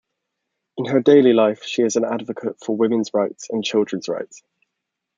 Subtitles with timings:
[0.77, 4.41] In her daily life she is an advocate for women's rights and children's rights.